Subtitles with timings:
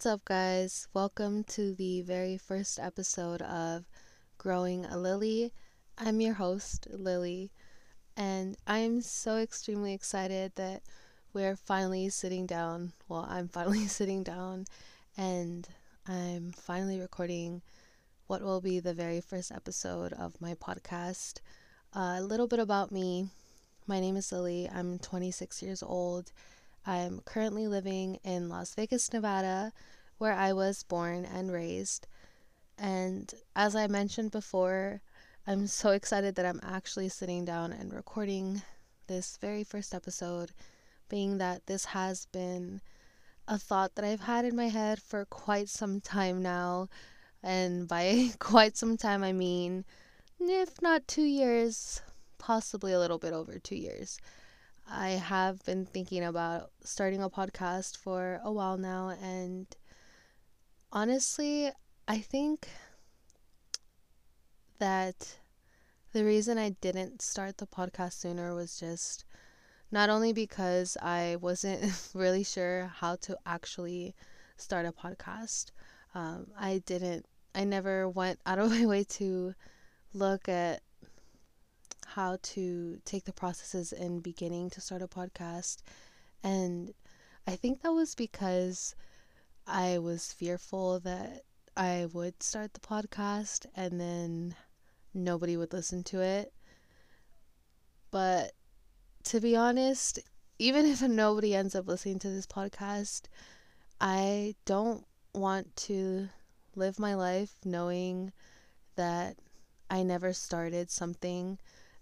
[0.00, 0.88] What's up, guys?
[0.94, 3.84] Welcome to the very first episode of
[4.38, 5.52] Growing a Lily.
[5.98, 7.50] I'm your host, Lily,
[8.16, 10.84] and I am so extremely excited that
[11.34, 12.94] we're finally sitting down.
[13.10, 14.64] Well, I'm finally sitting down
[15.18, 15.68] and
[16.08, 17.60] I'm finally recording
[18.26, 21.40] what will be the very first episode of my podcast.
[21.94, 23.28] Uh, a little bit about me.
[23.86, 24.66] My name is Lily.
[24.74, 26.32] I'm 26 years old
[26.86, 29.72] I'm currently living in Las Vegas, Nevada,
[30.18, 32.06] where I was born and raised.
[32.78, 35.02] And as I mentioned before,
[35.46, 38.62] I'm so excited that I'm actually sitting down and recording
[39.06, 40.52] this very first episode,
[41.08, 42.80] being that this has been
[43.46, 46.88] a thought that I've had in my head for quite some time now.
[47.42, 49.84] And by quite some time, I mean,
[50.38, 52.00] if not two years,
[52.38, 54.18] possibly a little bit over two years.
[54.92, 59.66] I have been thinking about starting a podcast for a while now, and
[60.92, 61.70] honestly,
[62.08, 62.68] I think
[64.80, 65.38] that
[66.12, 69.24] the reason I didn't start the podcast sooner was just
[69.92, 74.16] not only because I wasn't really sure how to actually
[74.56, 75.66] start a podcast.
[76.16, 79.54] Um, I didn't, I never went out of my way to
[80.12, 80.82] look at
[82.14, 85.78] how to take the processes in beginning to start a podcast.
[86.42, 86.92] And
[87.46, 88.94] I think that was because
[89.66, 91.44] I was fearful that
[91.76, 94.56] I would start the podcast and then
[95.14, 96.52] nobody would listen to it.
[98.10, 98.52] But
[99.24, 100.18] to be honest,
[100.58, 103.22] even if nobody ends up listening to this podcast,
[104.00, 106.28] I don't want to
[106.74, 108.32] live my life knowing
[108.96, 109.36] that
[109.88, 111.58] I never started something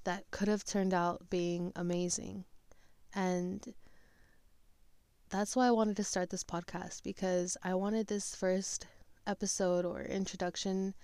[0.09, 2.43] that could have turned out being amazing.
[3.15, 3.75] And
[5.29, 8.87] that's why I wanted to start this podcast because I wanted this first
[9.27, 10.95] episode or introduction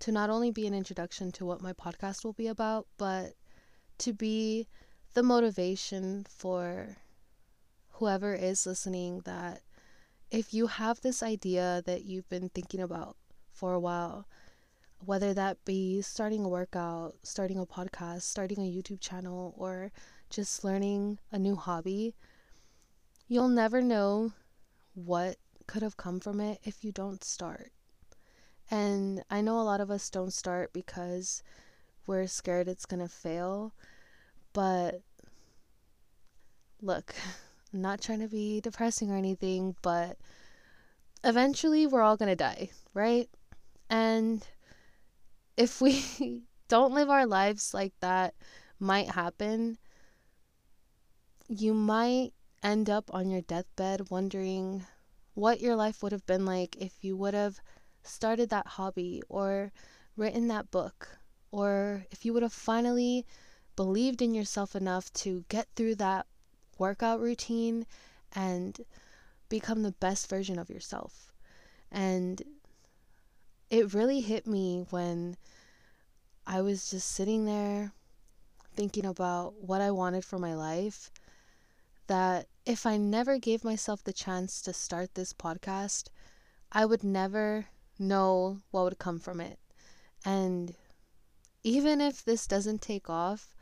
[0.00, 3.32] to not only be an introduction to what my podcast will be about, but
[3.96, 4.68] to be
[5.14, 6.98] the motivation for
[7.92, 9.62] whoever is listening that
[10.30, 13.16] if you have this idea that you've been thinking about
[13.54, 14.26] for a while
[15.04, 19.92] whether that be starting a workout, starting a podcast, starting a YouTube channel, or
[20.28, 22.14] just learning a new hobby,
[23.28, 24.32] you'll never know
[24.94, 27.72] what could have come from it if you don't start.
[28.70, 31.42] And I know a lot of us don't start because
[32.06, 33.72] we're scared it's going to fail,
[34.52, 35.00] but
[36.82, 37.14] look,
[37.72, 40.18] I'm not trying to be depressing or anything, but
[41.22, 43.28] eventually we're all going to die, right?
[43.88, 44.46] And
[45.60, 48.34] if we don't live our lives like that
[48.78, 49.76] might happen,
[51.48, 52.32] you might
[52.62, 54.86] end up on your deathbed wondering
[55.34, 57.60] what your life would have been like if you would have
[58.02, 59.70] started that hobby or
[60.16, 61.18] written that book,
[61.52, 63.26] or if you would have finally
[63.76, 66.26] believed in yourself enough to get through that
[66.78, 67.86] workout routine
[68.32, 68.80] and
[69.50, 71.32] become the best version of yourself.
[71.90, 72.42] And
[73.70, 75.36] it really hit me when
[76.46, 77.92] I was just sitting there
[78.74, 81.10] thinking about what I wanted for my life.
[82.08, 86.08] That if I never gave myself the chance to start this podcast,
[86.72, 87.66] I would never
[87.98, 89.58] know what would come from it.
[90.24, 90.74] And
[91.62, 93.54] even if this doesn't take off,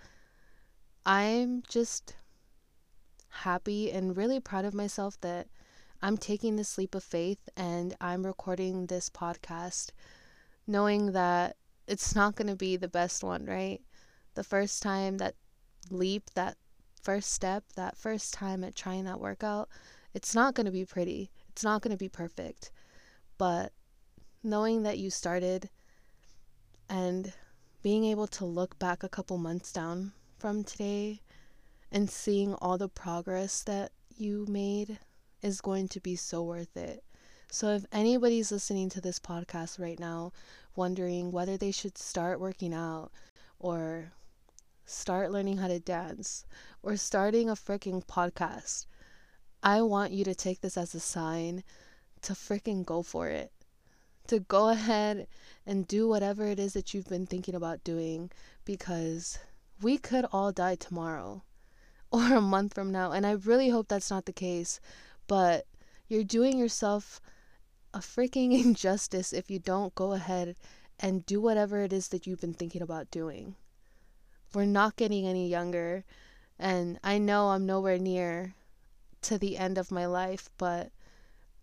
[1.04, 2.16] I'm just
[3.28, 5.48] happy and really proud of myself that
[6.00, 9.90] I'm taking this leap of faith and I'm recording this podcast
[10.66, 11.56] knowing that
[11.88, 13.80] it's not going to be the best one, right?
[14.34, 15.34] The first time that
[15.90, 16.56] leap, that
[17.02, 19.68] first step, that first time at trying that workout,
[20.14, 21.30] it's not going to be pretty.
[21.48, 22.70] It's not going to be perfect.
[23.36, 23.72] But
[24.44, 25.68] knowing that you started
[26.88, 27.32] and
[27.82, 31.22] being able to look back a couple months down from today
[31.90, 34.98] and seeing all the progress that you made
[35.42, 37.04] is going to be so worth it.
[37.50, 40.32] So, if anybody's listening to this podcast right now,
[40.76, 43.10] wondering whether they should start working out
[43.58, 44.12] or
[44.84, 46.44] start learning how to dance
[46.82, 48.86] or starting a freaking podcast,
[49.62, 51.64] I want you to take this as a sign
[52.22, 53.52] to freaking go for it.
[54.28, 55.26] To go ahead
[55.66, 58.30] and do whatever it is that you've been thinking about doing
[58.64, 59.38] because
[59.80, 61.42] we could all die tomorrow
[62.10, 63.12] or a month from now.
[63.12, 64.80] And I really hope that's not the case.
[65.28, 65.66] But
[66.08, 67.20] you're doing yourself
[67.94, 70.56] a freaking injustice if you don't go ahead
[70.98, 73.54] and do whatever it is that you've been thinking about doing.
[74.52, 76.04] We're not getting any younger,
[76.58, 78.54] and I know I'm nowhere near
[79.22, 80.90] to the end of my life, but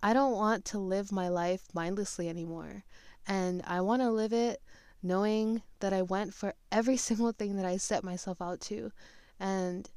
[0.02, 2.84] I don't want to live my life mindlessly anymore.
[3.28, 4.62] And I want to live it
[5.02, 8.92] knowing that I went for every single thing that I set myself out to.
[9.40, 9.90] And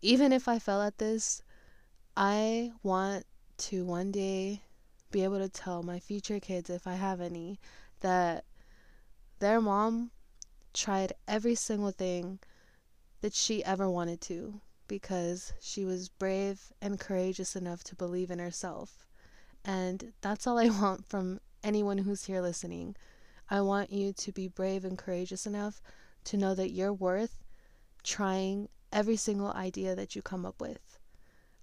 [0.00, 1.42] even if I fell at this,
[2.20, 3.26] I want
[3.58, 4.64] to one day
[5.12, 7.60] be able to tell my future kids, if I have any,
[8.00, 8.44] that
[9.38, 10.10] their mom
[10.74, 12.40] tried every single thing
[13.20, 18.40] that she ever wanted to because she was brave and courageous enough to believe in
[18.40, 19.06] herself.
[19.64, 22.96] And that's all I want from anyone who's here listening.
[23.48, 25.80] I want you to be brave and courageous enough
[26.24, 27.44] to know that you're worth
[28.02, 30.97] trying every single idea that you come up with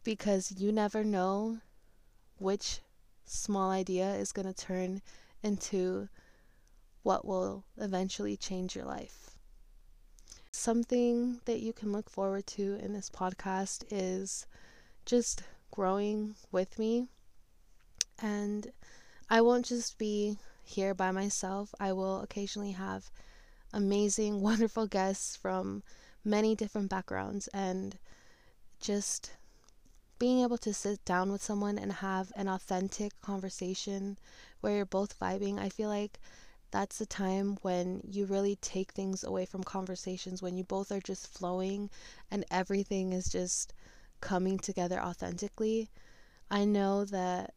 [0.06, 1.58] because you never know
[2.38, 2.80] which
[3.26, 5.02] small idea is going to turn
[5.44, 6.08] into
[7.04, 9.32] what will eventually change your life.
[10.52, 14.48] Something that you can look forward to in this podcast is
[15.06, 17.08] just growing with me.
[18.22, 18.72] And
[19.30, 23.12] I won't just be here by myself, I will occasionally have
[23.74, 25.84] amazing, wonderful guests from
[26.24, 27.98] many different backgrounds and
[28.80, 29.32] just
[30.18, 34.18] being able to sit down with someone and have an authentic conversation
[34.62, 36.20] where you're both vibing, I feel like
[36.72, 41.00] that's the time when you really take things away from conversations, when you both are
[41.00, 41.90] just flowing
[42.32, 43.74] and everything is just
[44.22, 45.90] coming together authentically.
[46.50, 47.54] I know that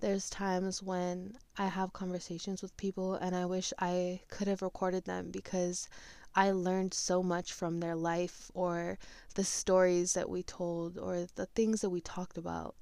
[0.00, 5.04] there's times when I have conversations with people and I wish I could have recorded
[5.04, 5.88] them because
[6.36, 8.98] I learned so much from their life or
[9.34, 12.76] the stories that we told or the things that we talked about.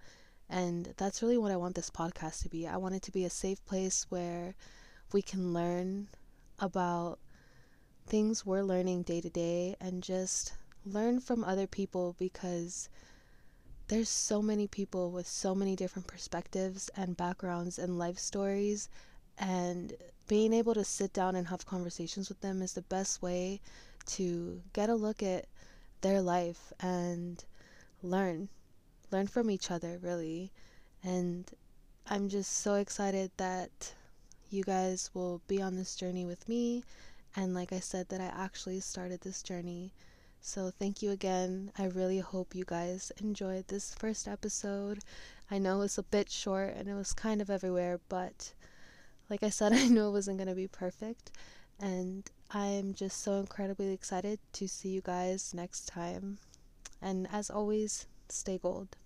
[0.50, 2.66] And that's really what I want this podcast to be.
[2.66, 4.56] I want it to be a safe place where
[5.12, 6.08] we can learn
[6.58, 7.20] about
[8.06, 10.54] things we're learning day to day and just
[10.84, 12.88] learn from other people because
[13.86, 18.88] there's so many people with so many different perspectives and backgrounds and life stories
[19.38, 19.94] and
[20.26, 23.60] being able to sit down and have conversations with them is the best way
[24.06, 25.46] to get a look at
[26.00, 27.44] their life and
[28.02, 28.48] learn
[29.10, 30.50] learn from each other really.
[31.02, 31.50] And
[32.08, 33.92] i'm just so excited that
[34.50, 36.84] you guys will be on this journey with me.
[37.36, 39.92] And like i said that i actually started this journey.
[40.40, 41.72] So thank you again.
[41.78, 44.98] I really hope you guys enjoyed this first episode.
[45.50, 48.52] I know it's a bit short and it was kind of everywhere but
[49.30, 51.30] like I said, I knew it wasn't going to be perfect.
[51.80, 56.38] And I'm just so incredibly excited to see you guys next time.
[57.02, 58.96] And as always, stay gold.